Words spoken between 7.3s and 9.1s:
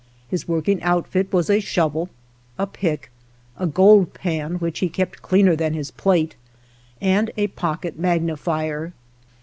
a pocket mag nifier.